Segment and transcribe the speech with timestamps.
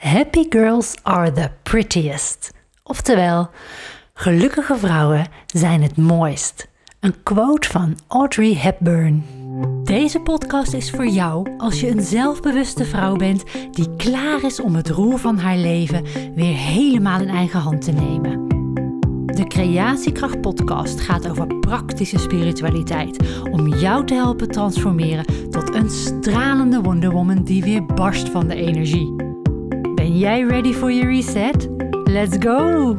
[0.00, 2.52] Happy girls are the prettiest.
[2.82, 3.50] Oftewel,
[4.14, 6.68] gelukkige vrouwen zijn het mooist.
[7.00, 9.24] Een quote van Audrey Hepburn.
[9.84, 14.74] Deze podcast is voor jou als je een zelfbewuste vrouw bent die klaar is om
[14.74, 16.04] het roer van haar leven
[16.34, 18.48] weer helemaal in eigen hand te nemen.
[19.26, 26.80] De Creatiekracht Podcast gaat over praktische spiritualiteit om jou te helpen transformeren tot een stralende
[26.80, 29.29] Wonder Woman die weer barst van de energie.
[30.10, 31.68] Ben jij ready for your reset?
[32.04, 32.98] Let's go!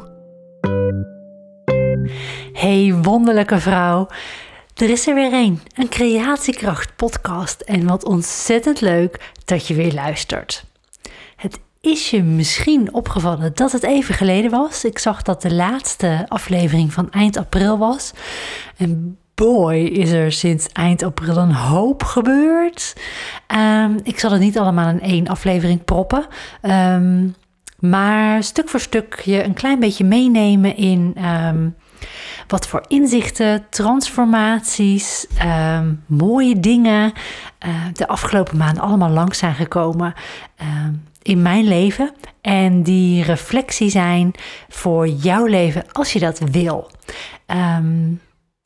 [2.54, 4.08] Hey wonderlijke vrouw,
[4.76, 9.94] er is er weer een, een Creatiekracht podcast en wat ontzettend leuk dat je weer
[9.94, 10.64] luistert.
[11.36, 14.86] Het is je misschien opgevallen dat het even geleden was.
[14.86, 18.12] Ik zag dat de laatste aflevering van eind april was.
[18.78, 22.96] En boy, is er sinds eind april een hoop gebeurd.
[23.56, 26.26] Um, ik zal het niet allemaal in één aflevering proppen.
[26.62, 27.36] Um,
[27.80, 31.76] maar stuk voor stuk je een klein beetje meenemen in um,
[32.48, 35.28] wat voor inzichten, transformaties,
[36.06, 37.12] mooie dingen
[37.66, 40.14] uh, de afgelopen maanden allemaal langs zijn gekomen
[41.22, 42.14] in mijn leven.
[42.42, 44.32] En die reflectie zijn
[44.70, 46.92] voor jouw leven als je dat wil.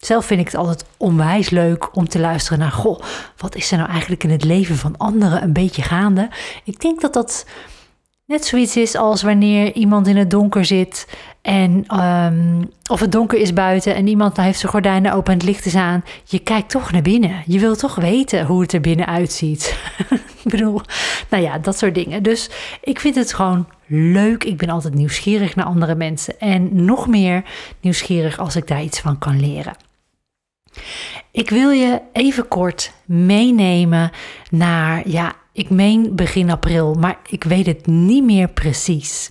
[0.06, 3.02] Zelf vind ik het altijd onwijs leuk om te luisteren naar, goh,
[3.38, 6.30] wat is er nou eigenlijk in het leven van anderen een beetje gaande?
[6.64, 7.46] Ik denk dat dat
[8.26, 11.08] net zoiets is als wanneer iemand in het donker zit
[11.42, 15.48] en um, of het donker is buiten en iemand heeft zijn gordijnen open en het
[15.48, 16.04] licht is aan.
[16.24, 17.44] Je kijkt toch naar binnen.
[17.46, 19.78] Je wilt toch weten hoe het er binnen uitziet.
[20.44, 20.82] ik bedoel,
[21.30, 22.24] nou ja, dat soort dingen.
[22.24, 22.50] Dus
[22.82, 24.44] ik vind het gewoon leuk.
[24.44, 26.40] Ik ben altijd nieuwsgierig naar andere mensen.
[26.40, 27.44] En nog meer
[27.82, 29.85] nieuwsgierig als ik daar iets van kan leren.
[31.32, 34.12] Ik wil je even kort meenemen
[34.50, 39.30] naar, ja, ik meen begin april, maar ik weet het niet meer precies.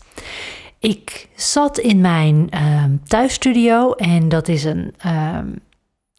[0.79, 5.39] Ik zat in mijn uh, thuisstudio en dat is een, uh,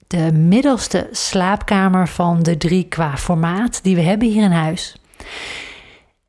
[0.07, 4.95] de middelste slaapkamer van de drie qua formaat die we hebben hier in huis.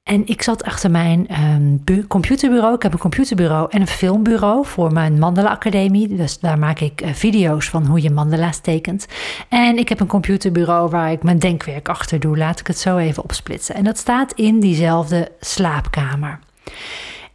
[0.07, 2.75] En ik zat achter mijn um, computerbureau.
[2.75, 6.17] Ik heb een computerbureau en een filmbureau voor mijn Mandala Academie.
[6.17, 9.07] Dus daar maak ik uh, video's van hoe je mandala's tekent.
[9.49, 12.37] En ik heb een computerbureau waar ik mijn denkwerk achter doe.
[12.37, 13.75] Laat ik het zo even opsplitsen.
[13.75, 16.39] En dat staat in diezelfde slaapkamer.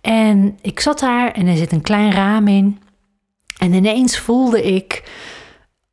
[0.01, 2.79] En ik zat daar en er zit een klein raam in.
[3.57, 5.03] En ineens voelde ik: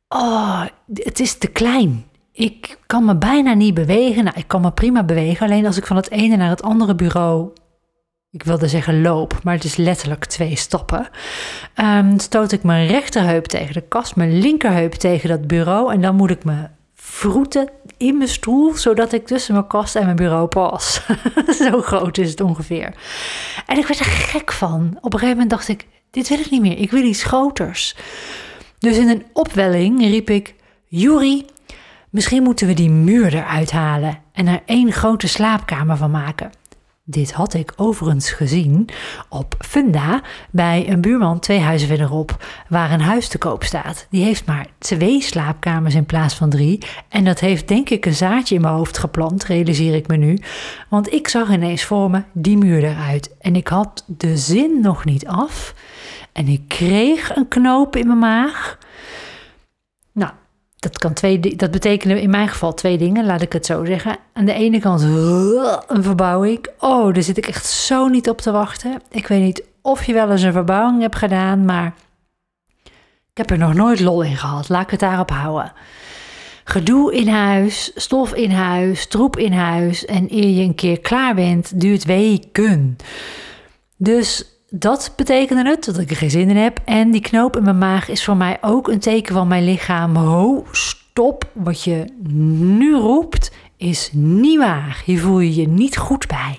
[0.07, 0.61] Oh,
[0.93, 2.08] het is te klein.
[2.39, 4.23] Ik kan me bijna niet bewegen.
[4.23, 5.45] Nou, ik kan me prima bewegen.
[5.45, 7.49] Alleen als ik van het ene naar het andere bureau.
[8.31, 11.07] Ik wilde zeggen loop, maar het is letterlijk twee stappen.
[11.75, 15.93] Um, stoot ik mijn rechterheup tegen de kast, mijn linkerheup tegen dat bureau.
[15.93, 20.03] En dan moet ik me vroeten in mijn stoel, zodat ik tussen mijn kast en
[20.03, 21.01] mijn bureau pas.
[21.61, 22.93] Zo groot is het ongeveer.
[23.65, 24.97] En ik werd er gek van.
[25.01, 26.77] Op een gegeven moment dacht ik: dit wil ik niet meer.
[26.77, 27.95] Ik wil iets groters.
[28.77, 30.55] Dus in een opwelling riep ik:
[30.87, 31.45] Juri,
[32.09, 36.51] Misschien moeten we die muur eruit halen en er één grote slaapkamer van maken.
[37.03, 38.89] Dit had ik overigens gezien
[39.29, 40.21] op Funda
[40.51, 44.07] bij een buurman twee huizen verderop, waar een huis te koop staat.
[44.09, 46.85] Die heeft maar twee slaapkamers in plaats van drie.
[47.07, 50.37] En dat heeft denk ik een zaadje in mijn hoofd geplant, realiseer ik me nu.
[50.89, 53.35] Want ik zag ineens voor me die muur eruit.
[53.39, 55.75] En ik had de zin nog niet af.
[56.33, 58.77] En ik kreeg een knoop in mijn maag.
[60.79, 64.17] Dat, kan twee, dat betekenen in mijn geval twee dingen, laat ik het zo zeggen.
[64.33, 65.01] Aan de ene kant
[65.95, 66.67] een verbouwing.
[66.79, 69.01] Oh, daar zit ik echt zo niet op te wachten.
[69.11, 71.93] Ik weet niet of je wel eens een verbouwing hebt gedaan, maar
[73.31, 74.69] ik heb er nog nooit lol in gehad.
[74.69, 75.73] Laat ik het daarop houden.
[76.63, 80.05] Gedoe in huis, stof in huis, troep in huis.
[80.05, 82.97] En eer je een keer klaar bent, duurt weken.
[83.97, 86.79] Dus dat betekende het dat ik er geen zin in heb.
[86.85, 90.15] En die knoop in mijn maag is voor mij ook een teken van mijn lichaam.
[90.15, 91.49] Ho, stop.
[91.53, 92.05] Wat je
[92.67, 95.01] nu roept is niet waar.
[95.05, 96.57] Hier voel je je niet goed bij.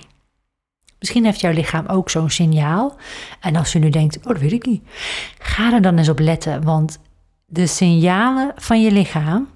[0.98, 2.96] Misschien heeft jouw lichaam ook zo'n signaal.
[3.40, 4.82] En als je nu denkt, oh dat weet ik niet.
[5.38, 6.62] Ga er dan eens op letten.
[6.62, 6.98] Want
[7.46, 9.48] de signalen van je lichaam,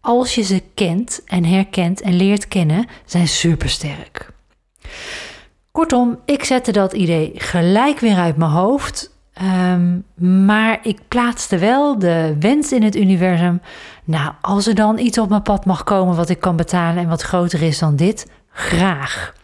[0.00, 4.32] als je ze kent en herkent en leert kennen, zijn supersterk.
[5.72, 9.16] Kortom, ik zette dat idee gelijk weer uit mijn hoofd.
[9.32, 9.98] Ehm,
[10.46, 13.60] maar ik plaatste wel de wens in het universum.
[14.04, 17.08] Nou, als er dan iets op mijn pad mag komen wat ik kan betalen en
[17.08, 19.34] wat groter is dan dit, graag.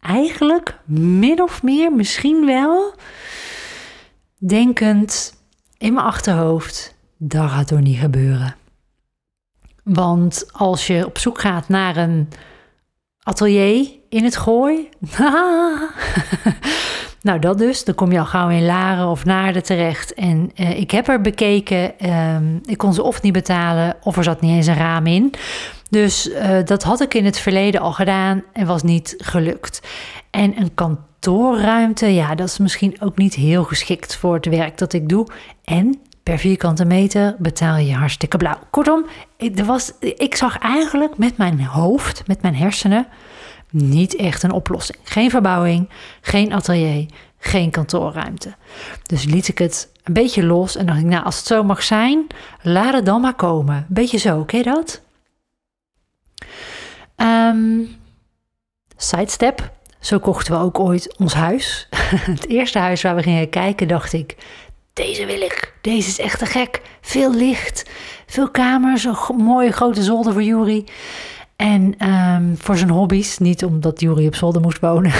[0.00, 2.94] Eigenlijk min of meer, misschien wel,
[4.38, 5.34] denkend
[5.78, 8.56] in mijn achterhoofd, dat gaat toch niet gebeuren.
[9.82, 12.28] Want als je op zoek gaat naar een
[13.22, 14.88] atelier in het gooi.
[17.26, 17.84] nou, dat dus.
[17.84, 20.14] Dan kom je al gauw in Laren of Naarden terecht.
[20.14, 22.10] En uh, ik heb er bekeken.
[22.10, 25.34] Um, ik kon ze of niet betalen, of er zat niet eens een raam in.
[25.90, 29.80] Dus uh, dat had ik in het verleden al gedaan en was niet gelukt.
[30.30, 34.92] En een kantoorruimte, ja, dat is misschien ook niet heel geschikt voor het werk dat
[34.92, 35.26] ik doe.
[35.64, 38.58] En per vierkante meter betaal je hartstikke blauw.
[38.70, 39.06] Kortom,
[39.36, 43.06] ik, er was, ik zag eigenlijk met mijn hoofd, met mijn hersenen,
[43.74, 44.98] niet echt een oplossing.
[45.02, 45.88] Geen verbouwing,
[46.20, 47.06] geen atelier,
[47.38, 48.54] geen kantoorruimte.
[49.06, 51.82] Dus liet ik het een beetje los en dacht ik, nou, als het zo mag
[51.82, 52.26] zijn,
[52.62, 53.86] laat het dan maar komen.
[53.88, 55.02] Beetje zo, je dat?
[57.16, 57.96] Um,
[58.96, 61.88] sidestep, zo kochten we ook ooit ons huis.
[62.34, 64.36] het eerste huis waar we gingen kijken, dacht ik,
[64.92, 65.74] deze wil ik.
[65.80, 66.80] Deze is echt te gek.
[67.00, 67.90] Veel licht,
[68.26, 70.84] veel kamers, een mooie grote zolder voor Jury.
[71.56, 75.12] En um, voor zijn hobby's, niet omdat Jury op zolder moest wonen.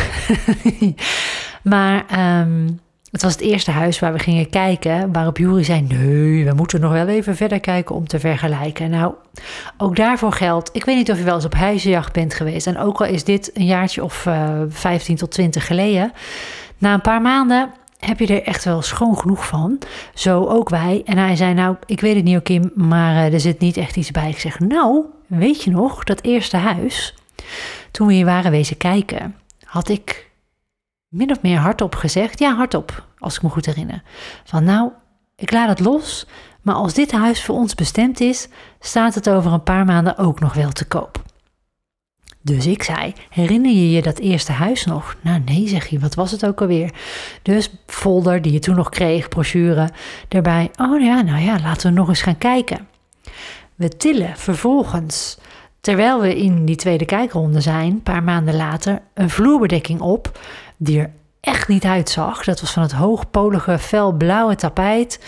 [1.63, 2.05] maar
[2.41, 2.81] um,
[3.15, 6.81] het was het eerste huis waar we gingen kijken, waarop Jury zei: Nee, we moeten
[6.81, 8.91] nog wel even verder kijken om te vergelijken.
[8.91, 9.15] Nou,
[9.79, 10.71] ook daarvoor geldt.
[10.73, 12.67] Ik weet niet of je wel eens op huizenjacht bent geweest.
[12.67, 16.13] En ook al is dit een jaartje of uh, eh, 15 tot 20 geleden.
[16.79, 19.79] Na een paar maanden heb je er echt wel schoon genoeg van.
[20.15, 21.03] Zo ook wij.
[21.05, 23.97] En hij zei: Nou, ik weet het niet, Kim, maar uh, er zit niet echt
[23.97, 24.29] iets bij.
[24.29, 27.15] Ik zeg: Nou, weet je nog, dat eerste huis,
[27.91, 30.31] toen we hier waren wezen kijken, had ik
[31.09, 32.39] min of meer hardop gezegd.
[32.39, 34.03] Ja, hardop, als ik me goed herinner.
[34.45, 34.91] Van nou,
[35.37, 36.27] ik laat het los,
[36.63, 38.49] maar als dit huis voor ons bestemd is,
[38.81, 41.23] staat het over een paar maanden ook nog wel te koop.
[42.41, 45.17] Dus ik zei: Herinner je je dat eerste huis nog?
[45.21, 46.91] Nou, nee, zeg je, wat was het ook alweer?
[47.43, 49.89] Dus folder die je toen nog kreeg, brochure
[50.29, 50.71] erbij.
[50.77, 52.89] Oh ja, nou ja, laten we nog eens gaan kijken.
[53.75, 55.39] We tillen vervolgens,
[55.81, 60.39] terwijl we in die tweede kijkronde zijn, een paar maanden later, een vloerbedekking op
[60.77, 61.11] die er
[61.41, 62.45] echt niet uitzag.
[62.45, 65.21] Dat was van het hoogpolige felblauwe tapijt.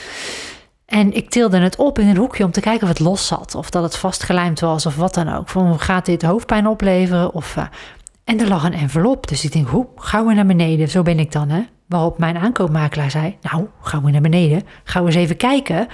[0.86, 3.54] En ik tilde het op in een hoekje om te kijken of het los zat.
[3.54, 5.48] Of dat het vastgelijmd was of wat dan ook.
[5.48, 7.34] Van gaat dit hoofdpijn opleveren?
[7.34, 7.64] Of, uh,
[8.24, 9.28] en er lag een envelop.
[9.28, 10.88] Dus ik denk, hoe, gauw naar beneden.
[10.88, 11.62] Zo ben ik dan, hè.
[11.86, 14.62] Waarop mijn aankoopmakelaar zei, nou, gaan we naar beneden.
[14.84, 15.88] Gaan we eens even kijken.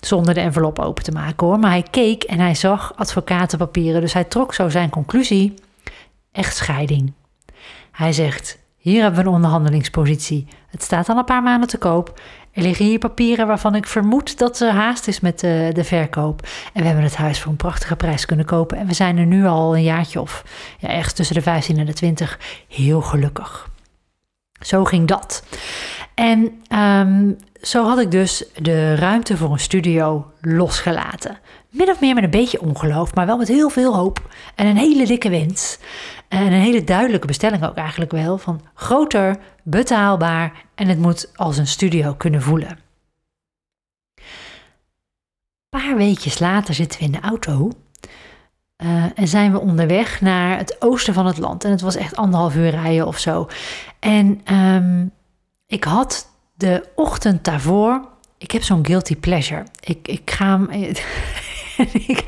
[0.00, 1.58] Zonder de envelop open te maken, hoor.
[1.58, 4.00] Maar hij keek en hij zag advocatenpapieren.
[4.00, 5.54] Dus hij trok zo zijn conclusie.
[6.32, 7.12] Echtscheiding.
[7.92, 10.46] Hij zegt, hier hebben we een onderhandelingspositie.
[10.66, 12.20] Het staat al een paar maanden te koop.
[12.52, 16.46] Er liggen hier papieren waarvan ik vermoed dat er haast is met de, de verkoop.
[16.72, 18.78] En we hebben het huis voor een prachtige prijs kunnen kopen.
[18.78, 20.44] En we zijn er nu al een jaartje of
[20.78, 22.38] ja, ergens tussen de 15 en de 20
[22.68, 23.68] heel gelukkig.
[24.60, 25.42] Zo ging dat.
[26.14, 31.38] En um, zo had ik dus de ruimte voor een studio losgelaten.
[31.70, 34.76] Min of meer met een beetje ongeloof, maar wel met heel veel hoop en een
[34.76, 35.78] hele dikke wens.
[36.28, 41.56] En een hele duidelijke bestelling ook eigenlijk wel van groter, betaalbaar en het moet als
[41.56, 42.78] een studio kunnen voelen.
[45.70, 47.70] Een paar weekjes later zitten we in de auto
[48.84, 51.64] uh, en zijn we onderweg naar het oosten van het land.
[51.64, 53.48] En het was echt anderhalf uur rijden of zo.
[53.98, 55.10] En um,
[55.66, 58.08] ik had de ochtend daarvoor.
[58.38, 59.64] Ik heb zo'n guilty pleasure.
[59.80, 60.60] Ik, ik ga.
[61.92, 62.24] ik,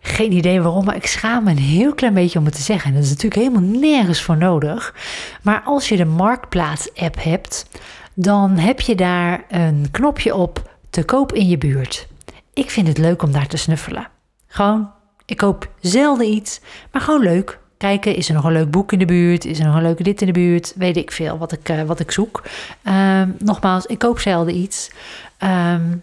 [0.00, 2.88] geen idee waarom, maar ik schaam me een heel klein beetje om het te zeggen.
[2.88, 4.94] En dat is natuurlijk helemaal nergens voor nodig.
[5.42, 7.66] Maar als je de Marktplaats-app hebt,
[8.14, 12.08] dan heb je daar een knopje op te koop in je buurt.
[12.52, 14.08] Ik vind het leuk om daar te snuffelen.
[14.46, 14.90] Gewoon,
[15.32, 16.60] ik koop zelden iets,
[16.90, 17.60] maar gewoon leuk.
[17.76, 19.44] Kijken, is er nog een leuk boek in de buurt?
[19.44, 20.74] Is er nog een leuke dit in de buurt?
[20.76, 22.42] Weet ik veel wat ik, uh, wat ik zoek.
[22.84, 24.90] Um, nogmaals, ik koop zelden iets.
[25.38, 26.02] Um,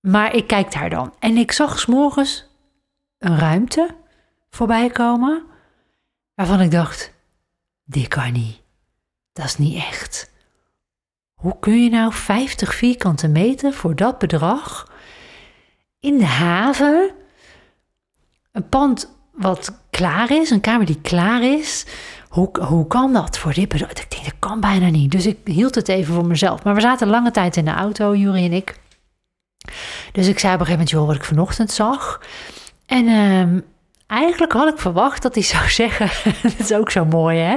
[0.00, 1.14] maar ik kijk daar dan.
[1.18, 2.46] En ik zag s morgens
[3.18, 3.94] een ruimte
[4.50, 5.42] voorbij komen.
[6.34, 7.12] Waarvan ik dacht:
[7.84, 8.60] dit kan niet.
[9.32, 10.32] Dat is niet echt.
[11.34, 14.92] Hoe kun je nou 50 vierkante meter voor dat bedrag
[16.00, 17.14] in de haven
[18.54, 21.86] een pand wat klaar is, een kamer die klaar is.
[22.28, 23.90] Hoe, hoe kan dat voor dit bedrag?
[23.90, 25.10] Ik denk, dat kan bijna niet.
[25.10, 26.64] Dus ik hield het even voor mezelf.
[26.64, 28.74] Maar we zaten lange tijd in de auto, Jury en ik.
[30.12, 32.20] Dus ik zei op een gegeven moment, joh, wat ik vanochtend zag.
[32.86, 33.60] En uh,
[34.06, 36.10] eigenlijk had ik verwacht dat hij zou zeggen,
[36.42, 37.56] dat is ook zo mooi hè.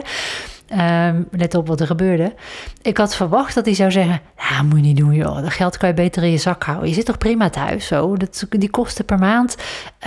[0.72, 2.34] Um, let op wat er gebeurde.
[2.82, 5.42] Ik had verwacht dat hij zou zeggen: Nou, moet je niet doen, joh.
[5.42, 6.88] Dat geld kan je beter in je zak houden.
[6.90, 8.18] Je zit toch prima thuis, zo.
[8.18, 9.56] Dat, die kosten per maand.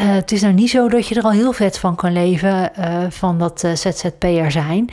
[0.01, 2.71] Uh, het is nou niet zo dat je er al heel vet van kan leven.
[2.79, 4.89] Uh, van dat uh, ZZP'er zijn.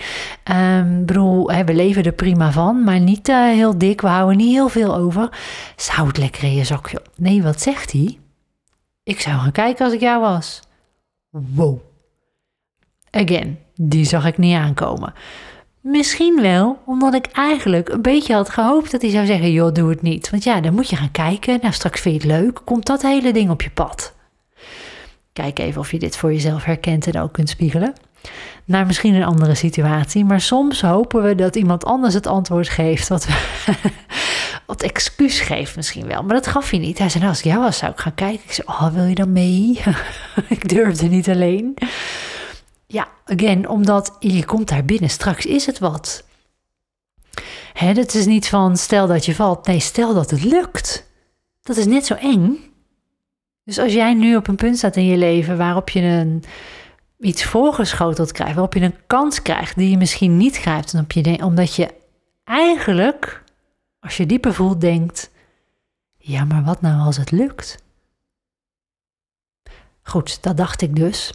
[0.51, 4.01] Um, bedoel, hè, we leven er prima van, maar niet heel dik.
[4.01, 5.29] We houden niet heel veel over.
[5.75, 6.91] Zou het lekker in je zak.
[7.15, 8.17] Nee, wat zegt hij?
[9.03, 10.59] Ik zou gaan kijken als ik jou was.
[11.29, 11.79] Wow.
[13.11, 15.13] Again Die zag ik niet aankomen.
[15.89, 19.89] Misschien wel omdat ik eigenlijk een beetje had gehoopt dat hij zou zeggen: joh, doe
[19.89, 20.29] het niet.
[20.29, 21.59] Want ja, dan moet je gaan kijken.
[21.61, 22.61] Nou, straks vind je het leuk.
[22.63, 24.13] Komt dat hele ding op je pad?
[25.33, 27.93] Kijk even of je dit voor jezelf herkent en ook kunt spiegelen.
[28.65, 30.25] Naar misschien een andere situatie.
[30.25, 33.07] Maar soms hopen we dat iemand anders het antwoord geeft.
[33.07, 33.27] Wat,
[34.65, 36.23] wat excuus geeft misschien wel.
[36.23, 36.97] Maar dat gaf hij niet.
[36.97, 38.43] Hij zei, nou, als ik jou was, zou ik gaan kijken.
[38.43, 39.81] Ik zei, oh, wil je dan mee?
[40.49, 41.77] ik durfde niet alleen.
[42.87, 45.09] Ja, again, omdat je komt daar binnen.
[45.09, 46.23] Straks is het wat.
[47.73, 49.67] Hè, het is niet van stel dat je valt.
[49.67, 51.09] Nee, stel dat het lukt.
[51.61, 52.57] Dat is net zo eng.
[53.63, 56.43] Dus als jij nu op een punt staat in je leven waarop je een,
[57.19, 61.43] iets voorgeschoteld krijgt, waarop je een kans krijgt die je misschien niet grijpt, omdat je,
[61.43, 61.93] omdat je
[62.43, 63.43] eigenlijk,
[63.99, 65.29] als je dieper voelt, denkt:
[66.17, 67.83] ja, maar wat nou als het lukt?
[70.03, 71.33] Goed, dat dacht ik dus.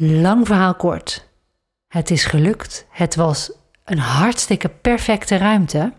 [0.00, 1.28] Lang verhaal kort.
[1.88, 2.86] Het is gelukt.
[2.90, 3.52] Het was
[3.84, 5.92] een hartstikke perfecte ruimte.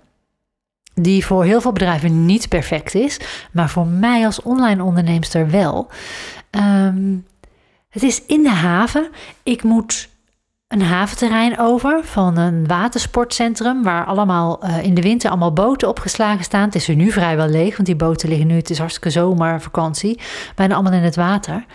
[0.93, 3.19] Die voor heel veel bedrijven niet perfect is,
[3.51, 5.87] maar voor mij als online onderneemster wel.
[6.49, 7.17] Ehm,
[7.89, 9.09] het is in de haven.
[9.43, 10.09] Ik moet
[10.67, 13.83] een haventerrein over van een watersportcentrum.
[13.83, 16.65] Waar allemaal uh, in de winter allemaal boten opgeslagen staan.
[16.65, 18.55] Het is er nu vrijwel leeg, want die boten liggen nu.
[18.55, 20.19] Het is hartstikke zomervakantie.
[20.55, 21.65] Bijna allemaal in het water.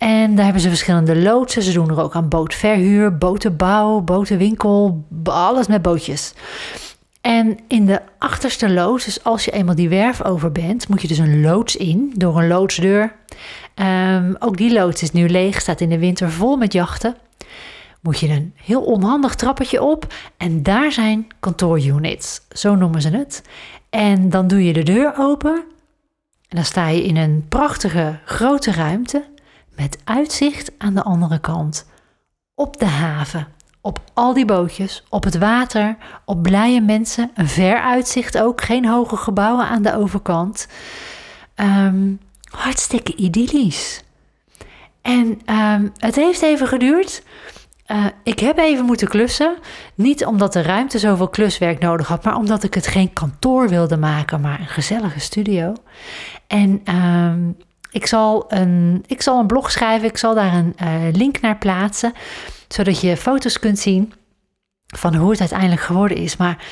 [0.00, 1.62] En daar hebben ze verschillende loodsen.
[1.62, 6.34] Ze doen er ook aan bootverhuur, botenbouw, botenwinkel, alles met bootjes.
[7.20, 11.08] En in de achterste loods, dus als je eenmaal die werf over bent, moet je
[11.08, 13.14] dus een loods in door een loodsdeur.
[13.74, 17.16] Um, ook die loods is nu leeg, staat in de winter vol met jachten.
[18.00, 23.42] Moet je een heel onhandig trappetje op en daar zijn kantoorunits, zo noemen ze het.
[23.90, 25.64] En dan doe je de deur open
[26.48, 29.24] en dan sta je in een prachtige grote ruimte
[29.76, 31.86] met uitzicht aan de andere kant
[32.54, 33.46] op de haven,
[33.80, 38.86] op al die bootjes, op het water, op blije mensen, een ver uitzicht ook, geen
[38.86, 40.68] hoge gebouwen aan de overkant.
[41.54, 44.02] Um, hartstikke idyllisch.
[45.02, 47.22] En um, het heeft even geduurd.
[47.86, 49.56] Uh, ik heb even moeten klussen.
[49.94, 53.96] Niet omdat de ruimte zoveel kluswerk nodig had, maar omdat ik het geen kantoor wilde
[53.96, 55.72] maken, maar een gezellige studio.
[56.46, 57.56] En um,
[57.90, 61.58] ik zal, een, ik zal een blog schrijven, ik zal daar een uh, link naar
[61.58, 62.12] plaatsen,
[62.68, 64.12] zodat je foto's kunt zien
[64.86, 66.36] van hoe het uiteindelijk geworden is.
[66.36, 66.64] Maar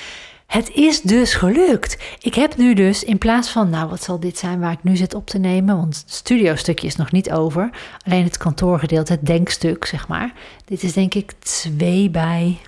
[0.47, 1.99] het is dus gelukt.
[2.21, 4.97] Ik heb nu dus in plaats van, nou wat zal dit zijn waar ik nu
[4.97, 7.71] zit op te nemen, want het studiostukje is nog niet over,
[8.05, 10.33] alleen het kantoorgedeelte, het denkstuk zeg maar.
[10.65, 12.59] Dit is denk ik 2 bij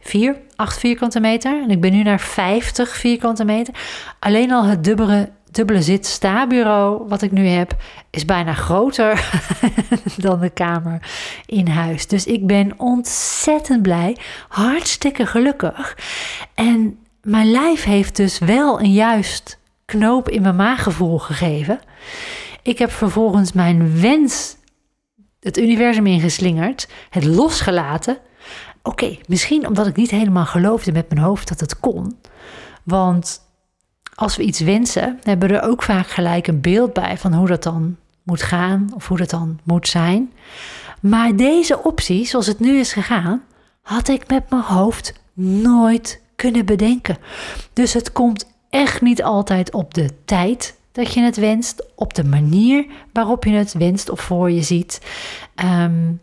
[0.00, 1.62] 4, 8 vierkante meter.
[1.62, 3.74] En ik ben nu naar 50 vierkante meter.
[4.18, 7.76] Alleen al het dubbele dubbele zit sta-bureau wat ik nu heb
[8.10, 9.30] is bijna groter
[10.16, 11.08] dan de kamer
[11.46, 12.06] in huis.
[12.06, 14.16] Dus ik ben ontzettend blij,
[14.48, 15.98] hartstikke gelukkig.
[16.54, 21.80] En mijn lijf heeft dus wel een juist knoop in mijn maaggevoel gegeven.
[22.62, 24.56] Ik heb vervolgens mijn wens
[25.40, 28.18] het universum ingeslingerd, het losgelaten.
[28.82, 32.18] Oké, misschien omdat ik niet helemaal geloofde met mijn hoofd dat het kon.
[32.84, 33.46] Want
[34.18, 37.46] als we iets wensen, hebben we er ook vaak gelijk een beeld bij van hoe
[37.46, 40.32] dat dan moet gaan of hoe dat dan moet zijn.
[41.00, 43.42] Maar deze optie, zoals het nu is gegaan,
[43.82, 47.18] had ik met mijn hoofd nooit kunnen bedenken.
[47.72, 52.24] Dus het komt echt niet altijd op de tijd dat je het wenst, op de
[52.24, 55.00] manier waarop je het wenst of voor je ziet.
[55.64, 56.20] Um,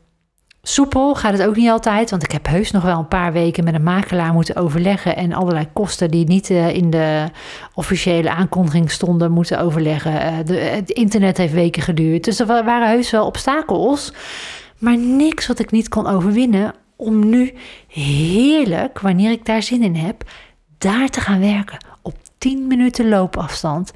[0.67, 3.63] Soepel gaat het ook niet altijd, want ik heb heus nog wel een paar weken
[3.63, 7.25] met een makelaar moeten overleggen en allerlei kosten die niet uh, in de
[7.73, 10.13] officiële aankondiging stonden moeten overleggen.
[10.13, 14.13] Uh, de, het internet heeft weken geduurd, dus er waren heus wel obstakels,
[14.77, 17.53] maar niks wat ik niet kon overwinnen om nu
[17.87, 20.23] heerlijk, wanneer ik daar zin in heb,
[20.77, 23.91] daar te gaan werken op 10 minuten loopafstand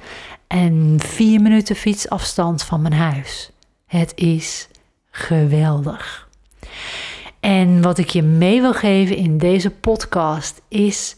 [0.46, 3.50] en 4 minuten fietsafstand van mijn huis.
[3.86, 4.68] Het is
[5.10, 6.28] geweldig.
[7.40, 11.16] En wat ik je mee wil geven in deze podcast is: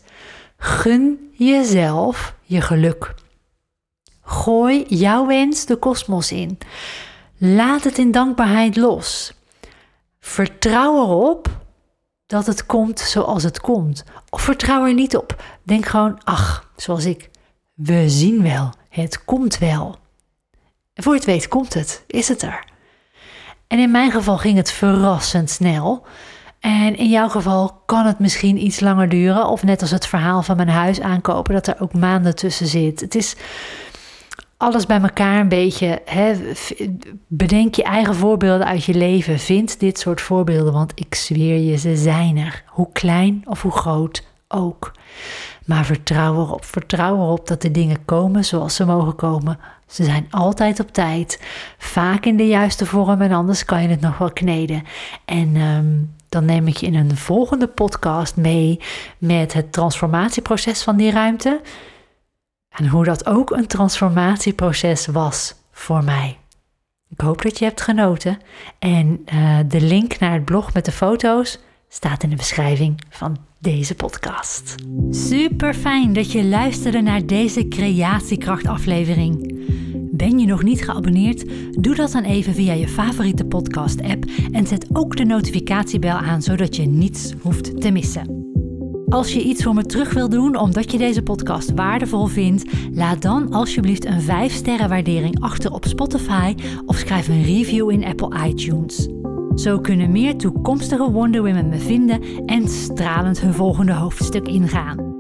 [0.57, 3.15] gun jezelf je geluk.
[4.23, 6.59] Gooi jouw wens de kosmos in.
[7.39, 9.35] Laat het in dankbaarheid los.
[10.21, 11.49] Vertrouw erop
[12.27, 14.05] dat het komt zoals het komt.
[14.31, 15.43] Of vertrouw er niet op.
[15.63, 17.31] Denk gewoon, ach, zoals ik.
[17.75, 19.97] We zien wel, het komt wel.
[20.95, 22.65] En voor je het weet komt het, is het er.
[23.73, 26.07] En in mijn geval ging het verrassend snel.
[26.61, 29.49] En in jouw geval kan het misschien iets langer duren.
[29.49, 33.01] Of net als het verhaal van mijn huis aankopen, dat er ook maanden tussen zit.
[33.01, 33.37] Het is
[34.57, 36.03] alles bij elkaar een beetje.
[36.05, 36.33] Hè,
[37.27, 39.39] bedenk je eigen voorbeelden uit je leven.
[39.39, 42.63] Vind dit soort voorbeelden, want ik zweer je, ze zijn er.
[42.67, 44.93] Hoe klein of hoe groot ook.
[45.65, 49.59] Maar vertrouw erop, vertrouw erop dat de dingen komen zoals ze mogen komen.
[49.87, 51.43] Ze zijn altijd op tijd,
[51.79, 54.83] vaak in de juiste vorm en anders kan je het nog wel kneden.
[55.25, 55.97] En ehm,
[56.29, 58.81] dan neem ik je in een volgende podcast mee
[59.19, 61.61] met het transformatieproces van die ruimte.
[62.69, 66.37] En hoe dat ook een transformatieproces was voor mij.
[67.09, 68.39] Ik hoop dat je hebt genoten.
[68.79, 71.59] En uh, de link naar het blog met de foto's
[71.93, 74.75] staat in de beschrijving van deze podcast.
[75.11, 79.61] Super fijn dat je luisterde naar deze Creatiekracht aflevering.
[80.11, 81.45] Ben je nog niet geabonneerd?
[81.83, 86.43] Doe dat dan even via je favoriete podcast app en zet ook de notificatiebel aan
[86.43, 88.51] zodat je niets hoeft te missen.
[89.09, 93.23] Als je iets voor me terug wil doen omdat je deze podcast waardevol vindt, laat
[93.23, 96.55] dan alsjeblieft een 5-sterren waardering achter op Spotify
[96.87, 99.09] of schrijf een review in Apple iTunes.
[99.55, 105.11] Zo kunnen meer toekomstige Wonder Women me vinden en stralend hun volgende hoofdstuk ingaan.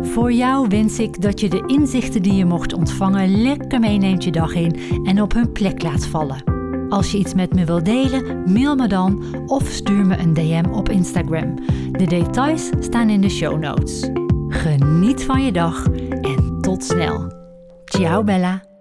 [0.00, 4.32] Voor jou wens ik dat je de inzichten die je mocht ontvangen lekker meeneemt je
[4.32, 6.42] dag in en op hun plek laat vallen.
[6.88, 10.64] Als je iets met me wilt delen, mail me dan of stuur me een DM
[10.72, 11.54] op Instagram.
[11.92, 14.10] De details staan in de show notes.
[14.48, 15.86] Geniet van je dag
[16.20, 17.32] en tot snel.
[17.84, 18.73] Ciao Bella.